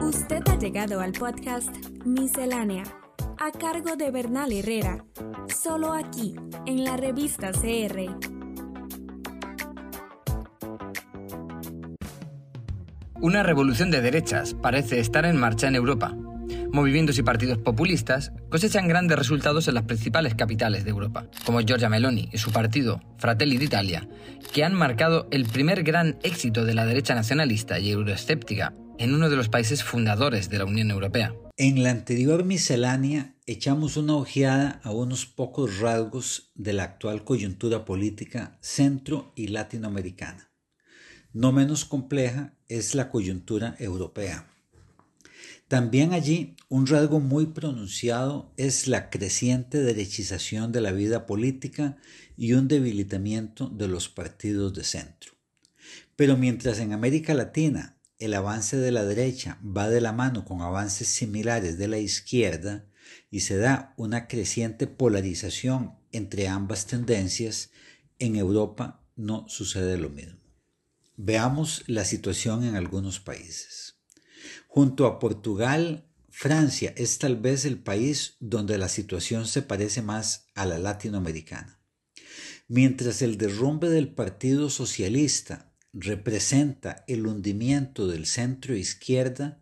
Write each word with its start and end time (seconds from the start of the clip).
Usted 0.00 0.42
ha 0.48 0.58
llegado 0.58 1.00
al 1.00 1.12
podcast 1.12 1.70
Miscelánea, 2.04 2.82
a 3.38 3.52
cargo 3.52 3.94
de 3.96 4.10
Bernal 4.10 4.52
Herrera, 4.52 5.04
solo 5.48 5.92
aquí, 5.92 6.34
en 6.66 6.84
la 6.84 6.96
revista 6.96 7.52
CR. 7.52 8.16
Una 13.20 13.42
revolución 13.42 13.90
de 13.90 14.00
derechas 14.00 14.54
parece 14.54 14.98
estar 14.98 15.24
en 15.24 15.36
marcha 15.36 15.68
en 15.68 15.76
Europa. 15.76 16.16
Movimientos 16.72 17.18
y 17.18 17.22
partidos 17.22 17.58
populistas 17.58 18.32
cosechan 18.48 18.88
grandes 18.88 19.18
resultados 19.18 19.66
en 19.68 19.74
las 19.74 19.84
principales 19.84 20.34
capitales 20.34 20.84
de 20.84 20.90
Europa, 20.90 21.26
como 21.44 21.60
Giorgia 21.60 21.88
Meloni 21.88 22.28
y 22.32 22.38
su 22.38 22.52
partido 22.52 23.02
Fratelli 23.18 23.58
d'Italia, 23.58 24.08
que 24.52 24.64
han 24.64 24.74
marcado 24.74 25.28
el 25.30 25.46
primer 25.46 25.82
gran 25.82 26.18
éxito 26.22 26.64
de 26.64 26.74
la 26.74 26.86
derecha 26.86 27.14
nacionalista 27.14 27.78
y 27.78 27.90
euroescéptica 27.90 28.74
en 28.98 29.14
uno 29.14 29.30
de 29.30 29.36
los 29.36 29.48
países 29.48 29.82
fundadores 29.82 30.50
de 30.50 30.58
la 30.58 30.66
Unión 30.66 30.90
Europea. 30.90 31.34
En 31.56 31.82
la 31.82 31.90
anterior 31.90 32.44
miscelánea 32.44 33.34
echamos 33.46 33.96
una 33.96 34.14
ojeada 34.14 34.80
a 34.84 34.92
unos 34.92 35.26
pocos 35.26 35.78
rasgos 35.78 36.52
de 36.54 36.74
la 36.74 36.84
actual 36.84 37.24
coyuntura 37.24 37.84
política 37.84 38.58
centro 38.60 39.32
y 39.34 39.48
latinoamericana. 39.48 40.50
No 41.32 41.50
menos 41.52 41.84
compleja 41.84 42.54
es 42.68 42.94
la 42.94 43.08
coyuntura 43.08 43.74
europea. 43.78 44.49
También 45.70 46.12
allí 46.12 46.56
un 46.68 46.88
rasgo 46.88 47.20
muy 47.20 47.46
pronunciado 47.46 48.52
es 48.56 48.88
la 48.88 49.08
creciente 49.08 49.78
derechización 49.78 50.72
de 50.72 50.80
la 50.80 50.90
vida 50.90 51.26
política 51.26 51.96
y 52.36 52.54
un 52.54 52.66
debilitamiento 52.66 53.68
de 53.68 53.86
los 53.86 54.08
partidos 54.08 54.74
de 54.74 54.82
centro. 54.82 55.34
Pero 56.16 56.36
mientras 56.36 56.80
en 56.80 56.92
América 56.92 57.34
Latina 57.34 58.00
el 58.18 58.34
avance 58.34 58.78
de 58.78 58.90
la 58.90 59.04
derecha 59.04 59.60
va 59.64 59.88
de 59.88 60.00
la 60.00 60.12
mano 60.12 60.44
con 60.44 60.60
avances 60.60 61.06
similares 61.06 61.78
de 61.78 61.86
la 61.86 61.98
izquierda 61.98 62.84
y 63.30 63.38
se 63.38 63.56
da 63.56 63.94
una 63.96 64.26
creciente 64.26 64.88
polarización 64.88 65.94
entre 66.10 66.48
ambas 66.48 66.88
tendencias, 66.88 67.70
en 68.18 68.34
Europa 68.34 69.06
no 69.14 69.46
sucede 69.48 69.98
lo 69.98 70.10
mismo. 70.10 70.40
Veamos 71.16 71.84
la 71.86 72.04
situación 72.04 72.64
en 72.64 72.74
algunos 72.74 73.20
países. 73.20 73.99
Junto 74.68 75.06
a 75.06 75.18
Portugal, 75.18 76.06
Francia 76.30 76.92
es 76.96 77.18
tal 77.18 77.36
vez 77.36 77.64
el 77.64 77.78
país 77.78 78.36
donde 78.40 78.78
la 78.78 78.88
situación 78.88 79.46
se 79.46 79.62
parece 79.62 80.02
más 80.02 80.46
a 80.54 80.64
la 80.64 80.78
latinoamericana. 80.78 81.80
Mientras 82.68 83.20
el 83.20 83.36
derrumbe 83.36 83.90
del 83.90 84.14
Partido 84.14 84.70
Socialista 84.70 85.72
representa 85.92 87.04
el 87.08 87.26
hundimiento 87.26 88.06
del 88.06 88.26
centro 88.26 88.76
izquierda, 88.76 89.60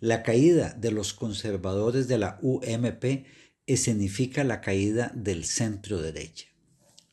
la 0.00 0.22
caída 0.22 0.72
de 0.72 0.90
los 0.90 1.12
conservadores 1.12 2.08
de 2.08 2.18
la 2.18 2.38
UMP 2.40 3.26
escenifica 3.66 4.42
la 4.44 4.60
caída 4.60 5.12
del 5.14 5.44
centro 5.44 6.00
derecha. 6.00 6.46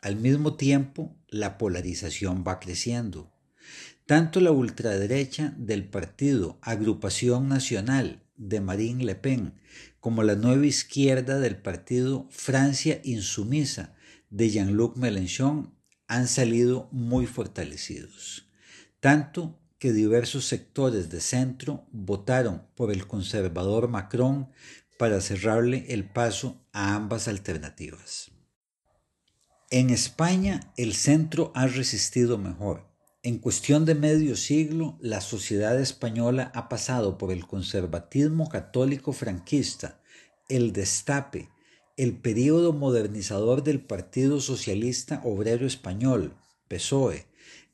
Al 0.01 0.15
mismo 0.15 0.55
tiempo, 0.55 1.15
la 1.27 1.57
polarización 1.57 2.43
va 2.47 2.59
creciendo. 2.59 3.32
Tanto 4.05 4.41
la 4.41 4.51
ultraderecha 4.51 5.53
del 5.57 5.85
partido 5.85 6.59
Agrupación 6.61 7.47
Nacional 7.47 8.21
de 8.35 8.59
Marine 8.59 9.05
Le 9.05 9.15
Pen 9.15 9.53
como 10.01 10.23
la 10.23 10.35
nueva 10.35 10.65
izquierda 10.65 11.39
del 11.39 11.55
partido 11.55 12.27
Francia 12.29 12.99
Insumisa 13.05 13.95
de 14.29 14.49
Jean-Luc 14.49 14.97
Mélenchon 14.97 15.73
han 16.07 16.27
salido 16.27 16.89
muy 16.91 17.27
fortalecidos. 17.27 18.49
Tanto 18.99 19.57
que 19.79 19.93
diversos 19.93 20.45
sectores 20.45 21.09
de 21.09 21.21
centro 21.21 21.87
votaron 21.93 22.67
por 22.75 22.91
el 22.91 23.07
conservador 23.07 23.87
Macron 23.87 24.49
para 24.99 25.21
cerrarle 25.21 25.85
el 25.89 26.03
paso 26.03 26.61
a 26.73 26.93
ambas 26.95 27.29
alternativas. 27.29 28.31
En 29.71 29.89
España 29.91 30.73
el 30.75 30.93
centro 30.93 31.53
ha 31.55 31.67
resistido 31.67 32.37
mejor 32.37 32.92
en 33.23 33.37
cuestión 33.37 33.85
de 33.85 33.95
medio 33.95 34.35
siglo, 34.35 34.97
la 34.99 35.21
sociedad 35.21 35.79
española 35.79 36.51
ha 36.53 36.67
pasado 36.67 37.17
por 37.17 37.31
el 37.31 37.47
conservatismo 37.47 38.49
católico 38.49 39.13
franquista, 39.13 40.01
el 40.49 40.73
destape, 40.73 41.49
el 41.95 42.17
período 42.17 42.73
modernizador 42.73 43.63
del 43.63 43.79
Partido 43.79 44.41
Socialista 44.41 45.21
Obrero 45.23 45.65
Español, 45.65 46.35
PSOE, 46.67 47.25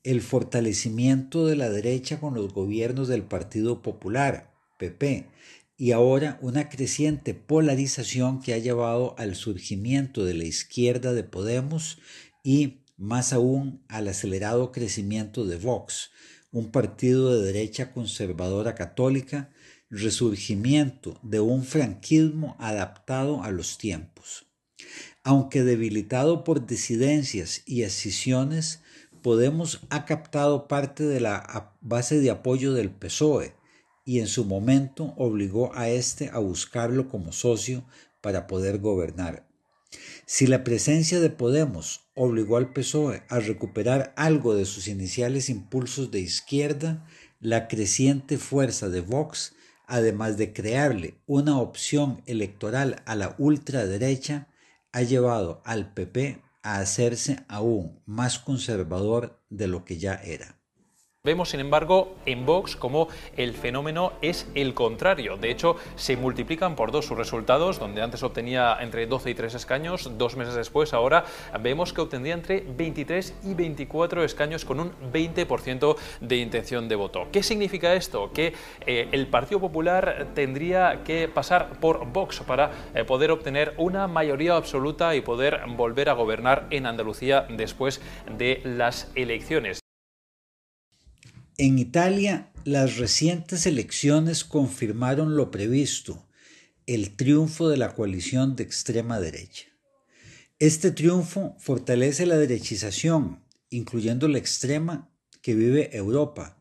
el 0.03 0.21
fortalecimiento 0.21 1.47
de 1.47 1.55
la 1.55 1.71
derecha 1.71 2.19
con 2.19 2.35
los 2.35 2.53
gobiernos 2.53 3.07
del 3.07 3.23
Partido 3.23 3.81
Popular, 3.81 4.53
PP, 4.77 5.25
y 5.77 5.93
ahora 5.93 6.38
una 6.43 6.69
creciente 6.69 7.33
polarización 7.33 8.39
que 8.39 8.53
ha 8.53 8.59
llevado 8.59 9.15
al 9.17 9.33
surgimiento 9.33 10.25
de 10.25 10.35
la 10.35 10.43
izquierda 10.43 11.13
de 11.13 11.23
Podemos 11.23 11.97
y 12.43 12.78
más 12.99 13.33
aún 13.33 13.83
al 13.87 14.07
acelerado 14.07 14.71
crecimiento 14.71 15.45
de 15.45 15.57
Vox, 15.57 16.11
un 16.51 16.71
partido 16.71 17.33
de 17.33 17.45
derecha 17.47 17.91
conservadora 17.91 18.75
católica, 18.75 19.49
resurgimiento 19.89 21.19
de 21.23 21.39
un 21.39 21.63
franquismo 21.63 22.55
adaptado 22.59 23.41
a 23.41 23.49
los 23.49 23.79
tiempos. 23.79 24.45
Aunque 25.23 25.63
debilitado 25.63 26.43
por 26.43 26.67
disidencias 26.67 27.63
y 27.65 27.81
escisiones, 27.81 28.81
Podemos 29.21 29.81
ha 29.89 30.05
captado 30.05 30.69
parte 30.69 31.03
de 31.03 31.19
la 31.19 31.73
base 31.81 32.21
de 32.21 32.29
apoyo 32.31 32.73
del 32.73 32.89
PSOE 32.89 33.53
y 34.05 34.19
en 34.19 34.27
su 34.27 34.45
momento 34.45 35.13
obligó 35.17 35.75
a 35.75 35.89
éste 35.89 36.29
a 36.31 36.39
buscarlo 36.39 37.09
como 37.09 37.33
socio 37.33 37.83
para 38.21 38.47
poder 38.47 38.79
gobernar. 38.79 39.48
Si 40.25 40.45
la 40.45 40.63
presencia 40.63 41.19
de 41.19 41.31
Podemos 41.31 42.01
obligó 42.13 42.57
al 42.57 42.72
PSOE 42.72 43.23
a 43.29 43.39
recuperar 43.39 44.13
algo 44.16 44.53
de 44.53 44.66
sus 44.66 44.88
iniciales 44.88 45.50
impulsos 45.50 46.11
de 46.11 46.19
izquierda, 46.19 47.03
la 47.39 47.67
creciente 47.67 48.38
fuerza 48.38 48.89
de 48.89 49.01
Vox, 49.01 49.55
además 49.88 50.38
de 50.38 50.53
crearle 50.53 51.19
una 51.25 51.57
opción 51.57 52.22
electoral 52.27 53.01
a 53.05 53.16
la 53.16 53.35
ultraderecha, 53.39 54.50
ha 54.91 55.01
llevado 55.01 55.63
al 55.66 55.94
PP 55.94 56.44
a 56.61 56.77
hacerse 56.77 57.39
aún 57.47 58.00
más 58.06 58.38
conservador 58.38 59.41
de 59.50 59.67
lo 59.67 59.83
que 59.83 59.97
ya 59.97 60.13
era. 60.13 60.58
Vemos, 61.25 61.50
sin 61.50 61.59
embargo, 61.59 62.16
en 62.25 62.46
Vox 62.46 62.78
como 62.78 63.09
el 63.35 63.53
fenómeno 63.53 64.13
es 64.22 64.47
el 64.56 64.74
contrario. 64.74 65.35
De 65.35 65.52
hecho, 65.52 65.75
se 65.97 66.16
multiplican 66.16 66.78
por 66.78 66.94
dos 66.94 67.07
sus 67.07 67.18
resultados, 67.18 67.78
donde 67.78 68.02
antes 68.02 68.24
obtenía 68.24 68.78
entre 68.80 69.06
12 69.06 69.31
y 69.31 69.34
3 69.34 69.53
escaños, 69.53 70.18
dos 70.18 70.38
meses 70.38 70.56
después, 70.56 70.94
ahora 70.94 71.25
vemos 71.59 71.91
que 71.91 72.00
obtendría 72.00 72.35
entre 72.35 72.62
23 72.62 73.35
y 73.44 73.53
24 73.53 74.24
escaños 74.24 74.63
con 74.63 74.80
un 74.80 74.94
20% 75.12 75.97
de 76.22 76.38
intención 76.38 76.88
de 76.88 76.96
voto. 76.96 77.28
¿Qué 77.34 77.44
significa 77.44 77.96
esto? 77.96 78.31
Que 78.31 78.53
eh, 78.86 79.09
el 79.12 79.28
Partido 79.28 79.59
Popular 79.59 80.30
tendría 80.34 81.03
que 81.03 81.28
pasar 81.28 81.81
por 81.81 82.06
Vox 82.13 82.40
para 82.47 82.72
eh, 82.96 83.03
poder 83.03 83.31
obtener 83.31 83.74
una 83.75 84.07
mayoría 84.07 84.56
absoluta 84.56 85.13
y 85.16 85.19
poder 85.19 85.59
volver 85.75 86.07
a 86.07 86.13
gobernar 86.13 86.68
en 86.69 86.86
Andalucía 86.86 87.46
después 87.50 88.00
de 88.38 88.62
las 88.63 89.12
elecciones. 89.16 89.78
En 91.61 91.77
Italia, 91.77 92.53
las 92.63 92.95
recientes 92.95 93.65
elecciones 93.65 94.45
confirmaron 94.45 95.35
lo 95.35 95.51
previsto, 95.51 96.25
el 96.85 97.17
triunfo 97.17 97.67
de 97.67 97.75
la 97.75 97.95
coalición 97.95 98.55
de 98.55 98.63
extrema 98.63 99.19
derecha. 99.19 99.65
Este 100.57 100.91
triunfo 100.91 101.57
fortalece 101.59 102.25
la 102.25 102.37
derechización, 102.37 103.43
incluyendo 103.69 104.29
la 104.29 104.37
extrema 104.37 105.11
que 105.41 105.53
vive 105.53 105.89
Europa, 105.97 106.57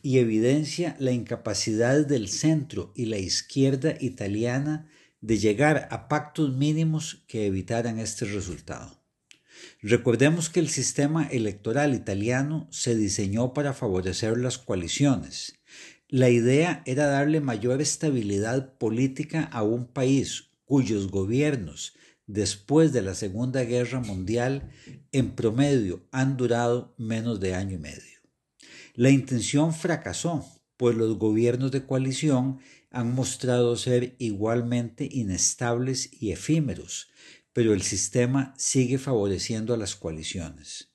y 0.00 0.18
evidencia 0.18 0.94
la 1.00 1.10
incapacidad 1.10 2.06
del 2.06 2.28
centro 2.28 2.92
y 2.94 3.06
la 3.06 3.18
izquierda 3.18 3.96
italiana 3.98 4.88
de 5.20 5.38
llegar 5.38 5.88
a 5.90 6.06
pactos 6.06 6.54
mínimos 6.54 7.24
que 7.26 7.46
evitaran 7.46 7.98
este 7.98 8.26
resultado. 8.26 8.95
Recordemos 9.82 10.50
que 10.50 10.60
el 10.60 10.68
sistema 10.68 11.26
electoral 11.26 11.94
italiano 11.94 12.68
se 12.70 12.96
diseñó 12.96 13.52
para 13.54 13.72
favorecer 13.72 14.38
las 14.38 14.58
coaliciones. 14.58 15.54
La 16.08 16.30
idea 16.30 16.82
era 16.86 17.06
darle 17.06 17.40
mayor 17.40 17.80
estabilidad 17.80 18.78
política 18.78 19.42
a 19.44 19.62
un 19.62 19.86
país 19.86 20.50
cuyos 20.64 21.10
gobiernos, 21.10 21.94
después 22.26 22.92
de 22.92 23.02
la 23.02 23.14
Segunda 23.14 23.62
Guerra 23.64 24.00
Mundial, 24.00 24.70
en 25.12 25.32
promedio 25.34 26.06
han 26.10 26.36
durado 26.36 26.94
menos 26.98 27.40
de 27.40 27.54
año 27.54 27.74
y 27.74 27.78
medio. 27.78 28.20
La 28.94 29.10
intención 29.10 29.74
fracasó, 29.74 30.44
pues 30.76 30.96
los 30.96 31.18
gobiernos 31.18 31.70
de 31.70 31.84
coalición 31.84 32.58
han 32.90 33.14
mostrado 33.14 33.76
ser 33.76 34.16
igualmente 34.18 35.08
inestables 35.10 36.10
y 36.12 36.32
efímeros, 36.32 37.08
pero 37.56 37.72
el 37.72 37.80
sistema 37.80 38.52
sigue 38.58 38.98
favoreciendo 38.98 39.72
a 39.72 39.78
las 39.78 39.96
coaliciones. 39.96 40.90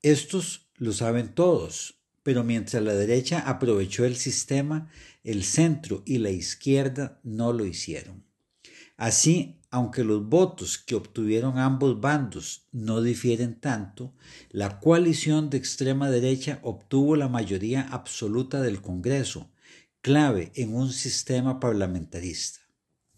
Estos 0.00 0.70
lo 0.76 0.94
saben 0.94 1.34
todos, 1.34 2.00
pero 2.22 2.44
mientras 2.44 2.82
la 2.82 2.94
derecha 2.94 3.40
aprovechó 3.40 4.06
el 4.06 4.16
sistema, 4.16 4.90
el 5.22 5.44
centro 5.44 6.02
y 6.06 6.16
la 6.16 6.30
izquierda 6.30 7.20
no 7.24 7.52
lo 7.52 7.66
hicieron. 7.66 8.24
Así, 8.96 9.60
aunque 9.70 10.02
los 10.02 10.26
votos 10.26 10.78
que 10.78 10.94
obtuvieron 10.94 11.58
ambos 11.58 12.00
bandos 12.00 12.66
no 12.72 13.02
difieren 13.02 13.60
tanto, 13.60 14.14
la 14.48 14.80
coalición 14.80 15.50
de 15.50 15.58
extrema 15.58 16.10
derecha 16.10 16.58
obtuvo 16.62 17.16
la 17.16 17.28
mayoría 17.28 17.82
absoluta 17.82 18.62
del 18.62 18.80
Congreso, 18.80 19.50
clave 20.00 20.52
en 20.54 20.74
un 20.74 20.90
sistema 20.90 21.60
parlamentarista. 21.60 22.60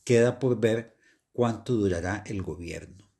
Queda 0.03 0.41
por 0.41 0.59
ver 0.59 0.99
cuánto 1.33 1.75
durará 1.75 2.23
el 2.27 2.43
gobierno. 2.43 3.11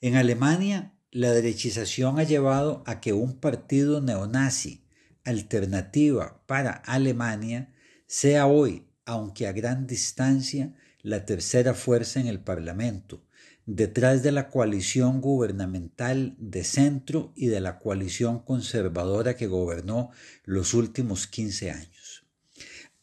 En 0.00 0.16
Alemania, 0.16 0.94
la 1.10 1.30
derechización 1.30 2.18
ha 2.18 2.24
llevado 2.24 2.82
a 2.86 3.00
que 3.00 3.12
un 3.12 3.38
partido 3.38 4.00
neonazi, 4.00 4.84
alternativa 5.24 6.42
para 6.46 6.72
Alemania, 6.72 7.72
sea 8.06 8.46
hoy, 8.46 8.88
aunque 9.04 9.46
a 9.46 9.52
gran 9.52 9.86
distancia, 9.86 10.74
la 11.02 11.24
tercera 11.24 11.74
fuerza 11.74 12.20
en 12.20 12.26
el 12.26 12.40
Parlamento, 12.40 13.24
detrás 13.66 14.22
de 14.22 14.32
la 14.32 14.48
coalición 14.48 15.20
gubernamental 15.20 16.34
de 16.38 16.64
centro 16.64 17.32
y 17.36 17.46
de 17.46 17.60
la 17.60 17.78
coalición 17.78 18.40
conservadora 18.40 19.36
que 19.36 19.46
gobernó 19.46 20.10
los 20.44 20.74
últimos 20.74 21.26
15 21.26 21.70
años. 21.70 22.26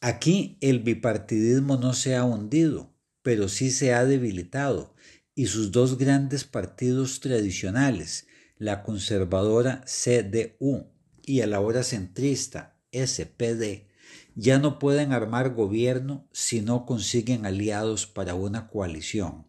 Aquí 0.01 0.57
el 0.61 0.79
bipartidismo 0.79 1.77
no 1.77 1.93
se 1.93 2.15
ha 2.15 2.23
hundido, 2.23 2.93
pero 3.21 3.47
sí 3.47 3.71
se 3.71 3.93
ha 3.93 4.05
debilitado, 4.05 4.95
y 5.35 5.47
sus 5.47 5.71
dos 5.71 5.97
grandes 5.97 6.43
partidos 6.43 7.19
tradicionales, 7.19 8.27
la 8.57 8.83
conservadora 8.83 9.83
CDU 9.85 10.91
y 11.23 11.39
el 11.39 11.53
ahora 11.53 11.83
centrista 11.83 12.77
SPD, 12.91 13.87
ya 14.35 14.59
no 14.59 14.79
pueden 14.79 15.13
armar 15.13 15.53
gobierno 15.53 16.27
si 16.31 16.61
no 16.61 16.85
consiguen 16.85 17.45
aliados 17.45 18.05
para 18.05 18.35
una 18.35 18.67
coalición. 18.67 19.47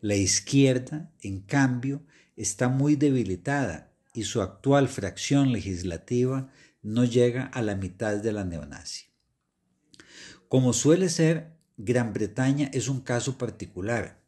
La 0.00 0.14
izquierda, 0.16 1.12
en 1.20 1.40
cambio, 1.40 2.02
está 2.36 2.68
muy 2.68 2.96
debilitada 2.96 3.92
y 4.14 4.24
su 4.24 4.40
actual 4.40 4.88
fracción 4.88 5.52
legislativa 5.52 6.50
no 6.82 7.04
llega 7.04 7.44
a 7.44 7.62
la 7.62 7.76
mitad 7.76 8.16
de 8.16 8.32
la 8.32 8.44
neonazi. 8.44 9.06
Como 10.48 10.72
suele 10.72 11.08
ser, 11.08 11.59
Gran 11.82 12.12
Bretaña 12.12 12.70
es 12.74 12.88
un 12.88 13.00
caso 13.00 13.38
particular. 13.38 14.22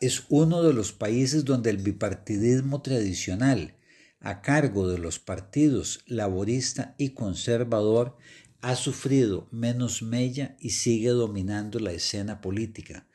Es 0.00 0.24
uno 0.30 0.62
de 0.62 0.72
los 0.72 0.92
países 0.92 1.44
donde 1.44 1.68
el 1.68 1.76
bipartidismo 1.76 2.80
tradicional, 2.80 3.76
a 4.18 4.40
cargo 4.40 4.88
de 4.88 4.96
los 4.96 5.18
partidos 5.18 6.00
laborista 6.06 6.94
y 6.96 7.10
conservador, 7.10 8.16
ha 8.62 8.76
sufrido 8.76 9.46
menos 9.50 10.00
mella 10.00 10.56
y 10.58 10.70
sigue 10.70 11.10
dominando 11.10 11.80
la 11.80 11.92
escena 11.92 12.40
política, 12.40 13.06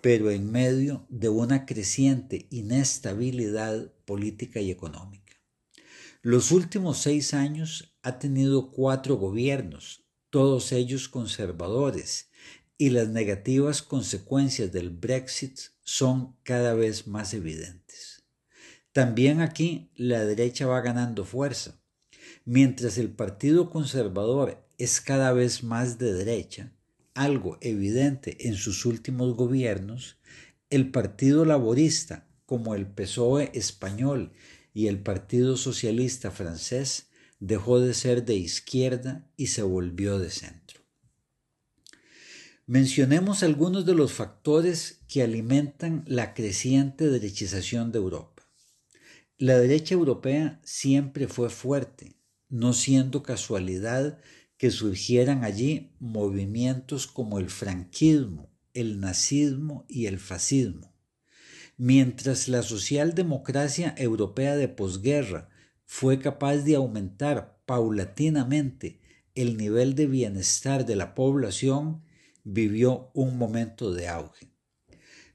pero 0.00 0.30
en 0.30 0.50
medio 0.50 1.06
de 1.10 1.28
una 1.28 1.66
creciente 1.66 2.46
inestabilidad 2.48 3.92
política 4.06 4.60
y 4.60 4.70
económica. 4.70 5.34
Los 6.22 6.50
últimos 6.50 6.96
seis 6.96 7.34
años 7.34 7.94
ha 8.02 8.18
tenido 8.18 8.70
cuatro 8.70 9.16
gobiernos, 9.16 10.06
todos 10.30 10.72
ellos 10.72 11.10
conservadores, 11.10 12.27
y 12.78 12.90
las 12.90 13.08
negativas 13.08 13.82
consecuencias 13.82 14.72
del 14.72 14.90
Brexit 14.90 15.58
son 15.82 16.36
cada 16.44 16.74
vez 16.74 17.08
más 17.08 17.34
evidentes. 17.34 18.22
También 18.92 19.40
aquí 19.40 19.90
la 19.96 20.24
derecha 20.24 20.66
va 20.66 20.80
ganando 20.80 21.24
fuerza. 21.24 21.80
Mientras 22.44 22.96
el 22.96 23.10
Partido 23.10 23.68
Conservador 23.68 24.64
es 24.78 25.00
cada 25.00 25.32
vez 25.32 25.64
más 25.64 25.98
de 25.98 26.12
derecha, 26.12 26.72
algo 27.14 27.58
evidente 27.60 28.48
en 28.48 28.54
sus 28.54 28.86
últimos 28.86 29.34
gobiernos, 29.34 30.16
el 30.70 30.90
Partido 30.92 31.44
Laborista, 31.44 32.28
como 32.46 32.76
el 32.76 32.86
PSOE 32.86 33.50
español 33.54 34.32
y 34.72 34.86
el 34.86 35.00
Partido 35.00 35.56
Socialista 35.56 36.30
francés, 36.30 37.08
dejó 37.40 37.80
de 37.80 37.92
ser 37.92 38.24
de 38.24 38.34
izquierda 38.34 39.28
y 39.36 39.48
se 39.48 39.62
volvió 39.62 40.18
de 40.18 40.30
centro. 40.30 40.77
Mencionemos 42.68 43.42
algunos 43.42 43.86
de 43.86 43.94
los 43.94 44.12
factores 44.12 45.00
que 45.08 45.22
alimentan 45.22 46.04
la 46.06 46.34
creciente 46.34 47.08
derechización 47.08 47.92
de 47.92 47.98
Europa. 47.98 48.46
La 49.38 49.58
derecha 49.58 49.94
europea 49.94 50.60
siempre 50.64 51.28
fue 51.28 51.48
fuerte, 51.48 52.20
no 52.50 52.74
siendo 52.74 53.22
casualidad 53.22 54.18
que 54.58 54.70
surgieran 54.70 55.44
allí 55.44 55.96
movimientos 55.98 57.06
como 57.06 57.38
el 57.38 57.48
franquismo, 57.48 58.50
el 58.74 59.00
nazismo 59.00 59.86
y 59.88 60.04
el 60.04 60.18
fascismo. 60.18 60.94
Mientras 61.78 62.48
la 62.48 62.62
socialdemocracia 62.62 63.94
europea 63.96 64.56
de 64.56 64.68
posguerra 64.68 65.48
fue 65.86 66.18
capaz 66.18 66.58
de 66.58 66.74
aumentar 66.74 67.62
paulatinamente 67.64 69.00
el 69.34 69.56
nivel 69.56 69.94
de 69.94 70.06
bienestar 70.06 70.84
de 70.84 70.96
la 70.96 71.14
población, 71.14 72.02
vivió 72.50 73.10
un 73.12 73.36
momento 73.36 73.92
de 73.92 74.08
auge. 74.08 74.50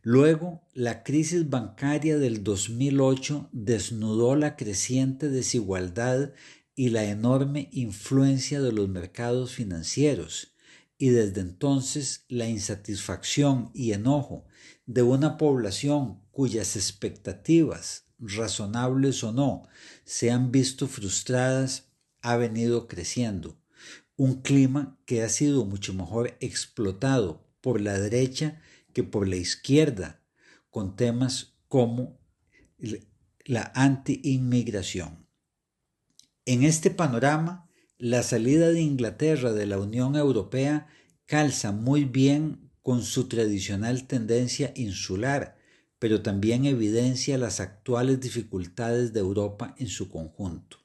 Luego, 0.01 0.68
la 0.74 1.04
crisis 1.04 1.50
bancaria 1.50 2.18
del 2.18 2.44
2008 2.44 3.50
desnudó 3.51 4.36
la 4.36 4.56
creciente 4.56 5.30
desigualdad 5.30 6.33
y 6.75 6.89
la 6.89 7.06
enorme 7.06 7.69
influencia 7.71 8.62
de 8.62 8.71
los 8.71 8.89
mercados 8.89 9.54
financieros, 9.54 10.56
y 10.98 11.10
desde 11.10 11.42
entonces 11.42 12.25
la 12.30 12.48
insatisfacción 12.50 13.69
y 13.74 13.94
enojo 13.94 14.45
de 14.86 15.04
una 15.04 15.38
población 15.38 16.21
cuyas 16.31 16.75
expectativas, 16.75 18.07
razonables 18.18 19.24
o 19.24 19.31
no, 19.31 19.68
se 20.04 20.31
han 20.31 20.51
visto 20.51 20.88
frustradas, 20.88 21.92
ha 22.21 22.38
venido 22.38 22.88
creciendo. 22.88 23.62
Un 24.15 24.42
clima 24.42 25.00
que 25.06 25.24
ha 25.24 25.30
sido 25.30 25.65
mucho 25.65 25.94
mejor 25.94 26.38
explotado 26.39 27.48
por 27.62 27.81
la 27.81 28.00
derecha 28.00 28.62
que 28.94 29.04
por 29.04 29.27
la 29.27 29.36
izquierda, 29.36 30.21
con 30.69 30.95
temas 30.95 31.56
como 31.68 32.19
la 33.45 33.71
anti-inmigración. 33.75 35.27
En 36.45 36.63
este 36.63 36.92
panorama, 36.92 37.69
la 37.98 38.21
salida 38.21 38.69
de 38.69 38.81
Inglaterra 38.81 39.54
de 39.54 39.65
la 39.65 39.80
Unión 39.80 40.15
Europea 40.15 40.88
calza 41.25 41.72
muy 41.72 42.03
bien 42.03 42.70
con 42.82 43.01
su 43.01 43.29
tradicional 43.29 44.08
tendencia 44.08 44.74
insular, 44.75 45.58
pero 46.00 46.22
también 46.22 46.65
evidencia 46.65 47.38
las 47.38 47.62
actuales 47.62 48.20
dificultades 48.20 49.13
de 49.13 49.22
Europa 49.22 49.74
en 49.77 49.88
su 49.88 50.10
conjunto, 50.10 50.79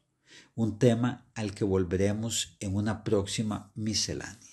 un 0.54 0.78
tema 0.78 1.26
al 1.34 1.54
que 1.54 1.64
volveremos 1.64 2.56
en 2.60 2.74
una 2.74 3.04
próxima 3.04 3.70
miscelánea. 3.74 4.48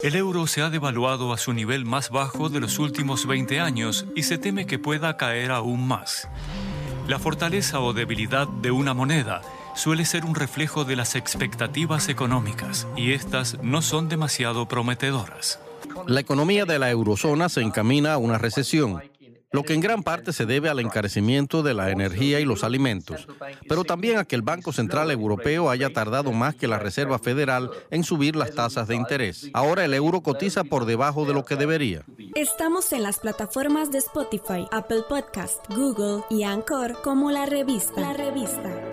El 0.00 0.14
euro 0.14 0.46
se 0.46 0.62
ha 0.62 0.70
devaluado 0.70 1.32
a 1.32 1.38
su 1.38 1.52
nivel 1.52 1.84
más 1.84 2.10
bajo 2.10 2.48
de 2.48 2.60
los 2.60 2.78
últimos 2.78 3.26
20 3.26 3.58
años 3.58 4.06
y 4.14 4.22
se 4.22 4.38
teme 4.38 4.64
que 4.64 4.78
pueda 4.78 5.16
caer 5.16 5.50
aún 5.50 5.88
más. 5.88 6.28
La 7.08 7.18
fortaleza 7.18 7.80
o 7.80 7.92
debilidad 7.92 8.46
de 8.46 8.70
una 8.70 8.94
moneda 8.94 9.42
suele 9.74 10.04
ser 10.04 10.24
un 10.24 10.36
reflejo 10.36 10.84
de 10.84 10.94
las 10.94 11.16
expectativas 11.16 12.08
económicas 12.08 12.86
y 12.96 13.12
estas 13.12 13.60
no 13.62 13.82
son 13.82 14.08
demasiado 14.08 14.68
prometedoras. 14.68 15.58
La 16.06 16.20
economía 16.20 16.64
de 16.64 16.78
la 16.78 16.90
eurozona 16.90 17.48
se 17.48 17.62
encamina 17.62 18.12
a 18.12 18.18
una 18.18 18.38
recesión 18.38 19.02
lo 19.50 19.62
que 19.62 19.74
en 19.74 19.80
gran 19.80 20.02
parte 20.02 20.32
se 20.32 20.46
debe 20.46 20.68
al 20.68 20.80
encarecimiento 20.80 21.62
de 21.62 21.74
la 21.74 21.90
energía 21.90 22.40
y 22.40 22.44
los 22.44 22.64
alimentos, 22.64 23.26
pero 23.68 23.84
también 23.84 24.18
a 24.18 24.24
que 24.24 24.36
el 24.36 24.42
Banco 24.42 24.72
Central 24.72 25.10
Europeo 25.10 25.70
haya 25.70 25.92
tardado 25.92 26.32
más 26.32 26.54
que 26.54 26.68
la 26.68 26.78
Reserva 26.78 27.18
Federal 27.18 27.70
en 27.90 28.04
subir 28.04 28.36
las 28.36 28.54
tasas 28.54 28.88
de 28.88 28.96
interés. 28.96 29.50
Ahora 29.54 29.84
el 29.84 29.94
euro 29.94 30.20
cotiza 30.20 30.64
por 30.64 30.84
debajo 30.84 31.24
de 31.24 31.34
lo 31.34 31.44
que 31.44 31.56
debería. 31.56 32.04
Estamos 32.34 32.92
en 32.92 33.02
las 33.02 33.18
plataformas 33.20 33.90
de 33.90 33.98
Spotify, 33.98 34.66
Apple 34.70 35.02
Podcast, 35.08 35.58
Google 35.68 36.22
y 36.30 36.42
Anchor 36.42 37.00
como 37.02 37.30
la 37.30 37.46
revista. 37.46 38.00
La 38.00 38.12
revista. 38.12 38.87